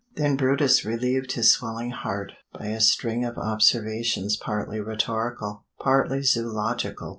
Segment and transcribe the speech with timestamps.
[0.15, 7.09] Then brutus relieved his swelling heart by a string of observations partly rhetorical, partly zoological.